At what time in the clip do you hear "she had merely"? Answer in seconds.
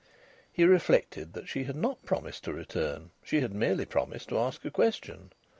3.23-3.85